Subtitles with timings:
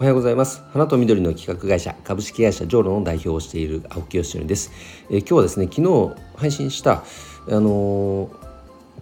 [0.00, 0.62] おはようございます。
[0.72, 4.70] 花と緑の企画会社株式会社ジョーロの代表をしている青木よしです、
[5.10, 7.02] えー、今日はですね昨日配信した
[7.48, 8.30] あのー、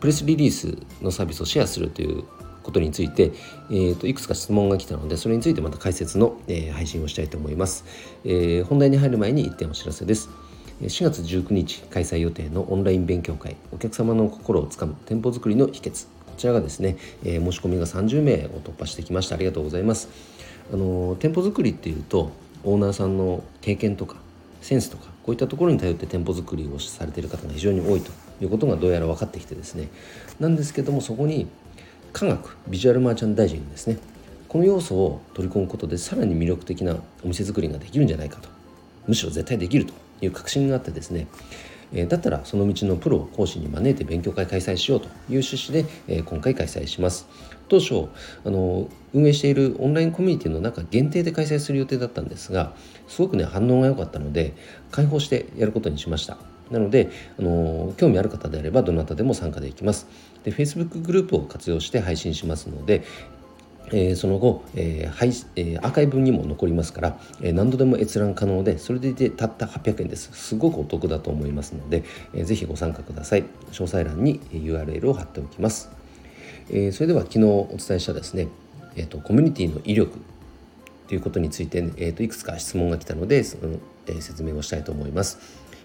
[0.01, 2.25] プレスリリースのサービスをシェアするという
[2.63, 3.33] ことについて、
[3.69, 7.85] えーと、いくつか質問が来たのでそれについてまた解説の、えー、配信をしたいと思います、
[8.25, 10.31] え、本題に入る前に1点お知らせです。
[10.81, 16.07] 4月19日開催予定のオンライン勉強会お客様の心をつかむ店舗作りの秘訣。
[16.27, 19.35] こちらがですね、え、申し込みが30名を突破してきました。
[19.35, 20.36] ありがとうございます。
[20.73, 22.33] あの店舗作りっていうと
[22.65, 24.17] オーナーさんの経験とか
[24.61, 29.89] センスとかこういったところに頼って店舗作りをされている方が非常に多いということがどうやら分かってきてですね。
[30.41, 31.47] なんですけどもそこに
[32.13, 33.99] 科学ビジュアルマーチャンダイジングですね。
[34.49, 38.49] この要素を取り込むことでさらに魅力的なお店作りができるんじゃないかと。
[39.07, 41.27] むしろ絶対できるという確信があってですね。
[41.93, 47.29] えー、だったらその道のプロを講師に招いて勉強会開催しようという趣旨で、えー、今回開催します。
[47.69, 48.09] 当初
[48.45, 52.75] あの運営しているオンラインコミュニティの中限定で開催する予定だったんですが
[53.09, 54.55] すごくね反応が良かったので
[54.93, 56.39] 開放してやることにしました。
[56.71, 60.07] なのであの興味ある方であればどなたでも参加できます。
[60.45, 63.05] で Facebook グループを活用して配信しますので
[63.93, 70.31] えー、その後、えー配えー、アーカイブにも残りますから、えー、何度でも閲覧可能でそれでいてたった800円です。
[70.33, 73.45] すごくお得だと思いますので、えー、ぜひご参加ください。
[73.73, 75.91] 詳細欄に URL を貼っておきます、
[76.71, 78.49] えー、それでは昨日お伝えしたですね、
[78.97, 80.19] えーと、コミュニティの威力
[81.09, 85.39] ということについて、えーと、いくつか質問が来たのでその、えー、説明をしたいと思います、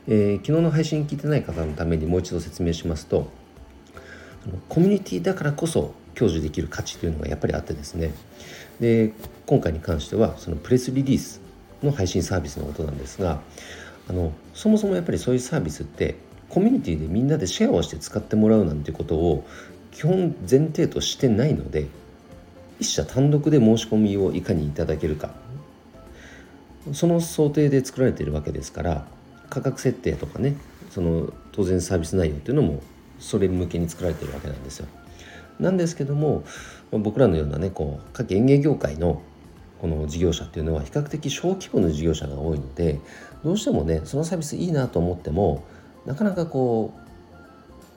[0.07, 3.29] えー、昨日の配信聞いてない方のためにもう一度説明しますと
[4.69, 8.13] コミュニティだからこそ享受できる価値というのがやっぱりあってですね
[8.79, 9.13] で
[9.45, 11.41] 今回に関してはそのプレスリリース
[11.83, 13.41] の配信サービスのことなんですが
[14.09, 16.15] あのそもそもやっぱりそういうサービスって
[16.49, 19.45] コミュニティでみんなでシェアをして使ってもらうなんてことを
[19.91, 21.87] 基本前提としてないので
[22.79, 25.33] 一社単独で申し込みをいかにいただけるか
[26.93, 29.05] その想定で作られているわけですから
[29.49, 30.55] 価格設定とかね
[30.89, 32.81] その当然サービス内容っていうのも
[33.19, 34.87] それ向けに作られてるわけなんですよ。
[35.61, 36.43] なんですけども
[36.91, 39.21] 僕らのようなねこう各園芸業界の
[39.79, 42.99] この事業者っていうのは比較的小規模の事業者が多いので
[43.43, 45.63] どうしてもねそのサービスいいなと思っても
[46.05, 46.93] なかなかこ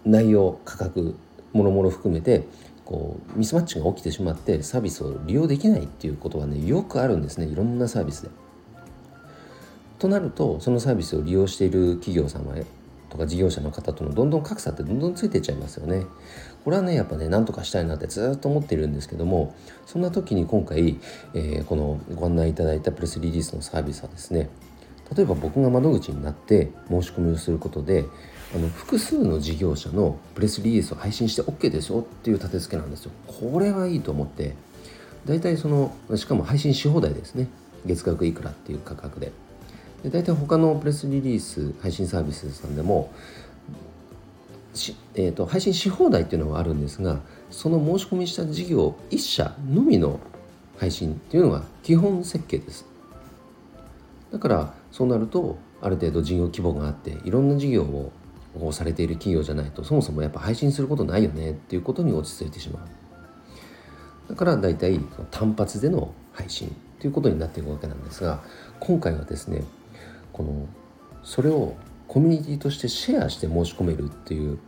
[0.04, 1.16] う内容価格
[1.52, 2.46] もろもろ含めて
[2.84, 8.30] こうミスマッチが起きてしまってサービスを利用できないっていうことはねよくあるんですねいろんなサービスで。
[9.98, 12.56] となるとそのサービスを利用している企業さんは
[13.14, 16.04] とか事業者の方とのどんどん格差ってどんどんついていっちゃいますよね。
[16.64, 19.54] これはねやっぱねなんとかしたいなってずっと思っているんですけども
[19.86, 20.98] そんな時に今回、
[21.32, 24.48] えー、このご案内いただいたプレスリリースのサービスはですね
[25.14, 28.06] 例えば僕が窓口になって申し込みをすることで
[28.52, 33.12] あの複数の事業者のプレスリリースを配信して OK ですよっていう立て付けなんですよ。
[33.26, 34.54] これはいいと思って
[35.26, 37.48] 大体そのしかも配信し放題ですね
[37.86, 39.32] 月額いくらっていう価格で
[40.04, 43.10] で大体他のプレスリリース配信サービスさんでも
[45.14, 47.20] えーと、配信し放題っていうのはあるんですが
[47.50, 50.18] その申し込みした事業1社のみの
[50.78, 52.84] 配信っていうのが基本設計です。
[54.32, 64.30] だからそうなるとある程度事業規模があっていろんな事業をされている企業じゃないとそもそもやっぱ配信することないよねっていうことに落ち着いてしまう。
[64.30, 64.98] だから大体
[65.30, 68.42] 単発での配信ということになっていくわけなんですが
[68.80, 69.62] 今回はですね
[70.34, 70.66] この
[71.22, 71.74] それを
[72.08, 74.58] コミュニティとしてシェアして申し込めるっていう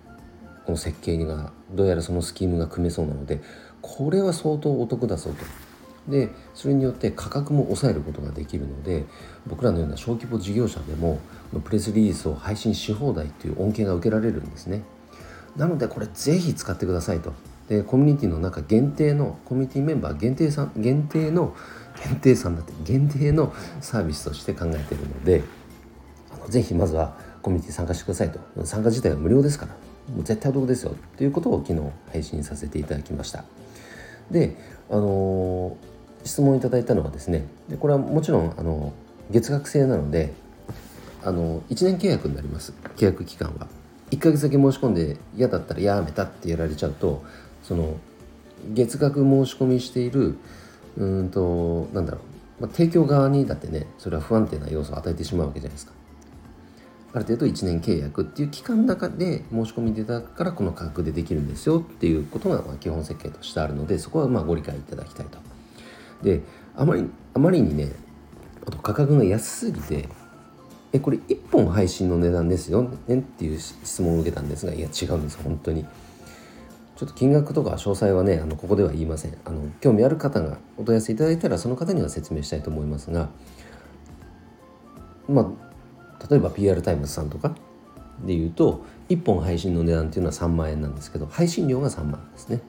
[0.64, 3.40] この設計がどうやらそのスキームが組めそうなので
[3.82, 5.36] これは相当お得だぞと。
[6.10, 9.04] でそれによって価格も抑えることができるので
[9.48, 11.18] 僕らのような小規模事業者でも
[11.64, 14.84] プレスリリースを配信し放題っていう恩恵が受けられるんですね。
[15.56, 17.32] なのでこれぜひ使ってくださいと。
[17.68, 21.56] でコミュニティの中限定のコミュニティメンバー限定さん限定の
[22.04, 25.42] 限定さんだって限定のサービスとして考えているので
[26.46, 28.64] のぜひまずはコミュニティ参加してくださいと。
[28.64, 29.72] 参加自体は無料ですから
[30.14, 30.94] もう絶対お得ですよ。
[31.16, 33.44] ということを昨日配信させていただきました。
[34.30, 34.56] で
[34.90, 35.76] あの、
[36.24, 38.92] 質問いただいたのはですねでこれはもちろんあの
[39.30, 40.32] 月額制なので
[41.22, 42.72] あの1年契約になります。
[42.96, 43.68] 契約期間は。
[44.10, 47.24] 1ヶ月だけ申し込んで嫌だったらやめたってやられちゃうと
[47.64, 47.96] その
[48.68, 50.38] 月額申し込みしている
[50.96, 52.18] うんとなんだろ
[52.58, 55.92] う、まあ、提供側にだってねそれは不安定な要素を与えてしまうわけじゃないですか。
[57.12, 65.38] ある程度1年契約っていう期間の中で申し込みいただくからこの価格でできるんですよっていうことが基本設計としてあるのでそこはまあご理解いただきたいと。
[66.22, 66.42] で
[66.76, 67.92] あまりあまりにね
[68.66, 70.08] あと価格が安すぎて
[70.92, 75.86] えこれ1本配信の値段ですよねっていう質問を受けたんですがいや違うんです本当に。
[76.96, 79.36] ちょっと金額とか詳細はねあのここでは言いません。
[79.44, 83.28] あの興味ある方がお問い合わせいただいたらその方には説明したいと思いますが
[85.28, 87.54] まあ例えば PR タイムズさんとか
[88.24, 92.60] でいうと1本配信の値段っていうのは3万円なんですけど配信料が3万ですね。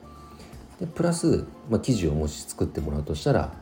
[0.80, 3.54] でプラス、まあ、記事をもし作ってもらうとしたら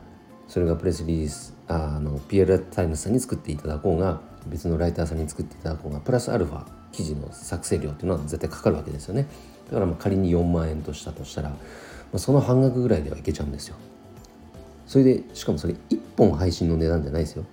[0.48, 9.26] それがプレスリリースあの PR タイムズさんに作っていただこうが別のライターさんに作っていただこうがプラスアルファ記事の作成料っていうのは絶対かかるわけですよね。
[9.66, 11.56] だからまあ仮に4万円としたとしたら、ま
[12.14, 13.76] あ、その半額ぐらいではいけちゃうんですよ。
[14.86, 17.44] それでしかもそれ1本配信の値段じゃないですよ。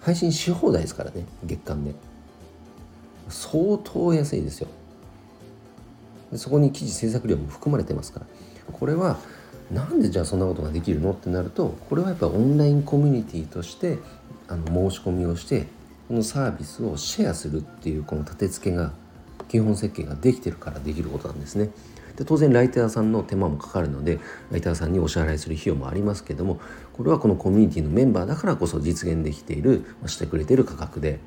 [0.00, 1.94] 配信し放題ですからね月間で。
[3.28, 4.68] 相当安いですよ。
[6.34, 8.26] そこに記事制作料も含まれてますから。
[8.72, 9.18] これは
[9.70, 13.98] なんでじゃあそんなことができるのってなるとこれはやっぱオンラインコミュニティとして
[14.48, 15.66] あの申し込みをして
[16.08, 18.92] このサービスをシェアするっていうこの立て付けが
[19.52, 21.68] 基本設計ができてるからできることなんですね。
[22.16, 24.18] で当然ライターさんの手間もかかるので
[24.50, 26.58] ライターさんにお支払いする費用もありますけども
[26.94, 31.20] これはこのコミュニティのメンバーだからこそ実現できているしてくれている価格で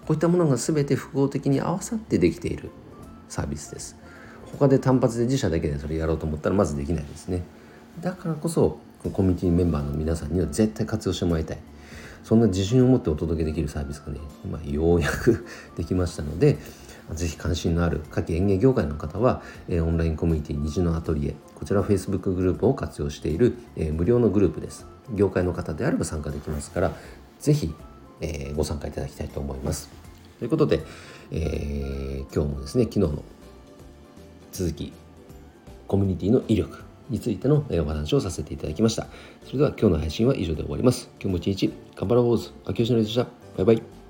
[0.00, 2.70] こういったものが全て複合的に合わさってできている
[3.28, 3.96] サービスです。
[4.58, 7.42] 他で単発で自社だけでそれやろうと思ったらまずできないですね。
[8.00, 8.78] だからこそ
[9.12, 11.58] コミュニティメンバーの皆さんには絶対活用してもらいたい。
[12.24, 14.20] そんな自信を持ってお届けできるサービスがね、
[14.50, 15.44] まあ、ようやく
[15.76, 16.58] できましたので、
[17.14, 24.86] ぜひ関心のある夏季園芸業界の方は、えー、オンラインコミュニティ虹のアトリエこちら Facebook グループを活用している、えー、無料のグループです。
[25.14, 26.92] 業界の方であれば参加できますから
[27.40, 27.74] ぜひ、
[28.20, 29.90] えー、ご参加いただきたいと思います。
[30.38, 30.82] ということで、
[31.30, 33.22] え今日もですね昨日の
[34.50, 34.92] 続き
[35.86, 39.06] コミュニティの威力についてのお話をさせていただきました。
[39.44, 41.10] それでは今日の配信は以上で終わります。
[41.20, 43.24] 今日も一日頑張ろう秋吉のりでした。
[43.56, 44.01] バイバイ。